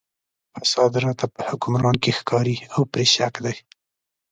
فساد 0.61 0.93
راته 1.03 1.25
په 1.35 1.41
حکمران 1.49 1.95
کې 2.03 2.11
ښکاري 2.19 2.57
او 2.75 2.81
پرې 2.91 3.05
شک 3.15 3.33
دی. 3.45 3.55